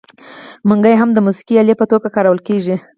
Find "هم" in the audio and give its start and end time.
0.97-1.09